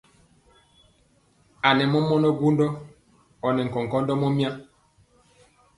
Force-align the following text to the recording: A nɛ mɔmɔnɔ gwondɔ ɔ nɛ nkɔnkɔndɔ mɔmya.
A 1.67 1.69
nɛ 1.77 1.83
mɔmɔnɔ 1.91 2.29
gwondɔ 2.39 2.67
ɔ 3.45 3.49
nɛ 3.55 3.61
nkɔnkɔndɔ 3.67 4.13
mɔmya. 4.21 4.49